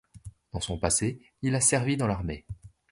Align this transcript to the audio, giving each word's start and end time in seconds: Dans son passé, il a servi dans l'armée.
Dans 0.51 0.61
son 0.61 0.79
passé, 0.79 1.21
il 1.43 1.53
a 1.53 1.61
servi 1.61 1.95
dans 1.95 2.07
l'armée. 2.07 2.43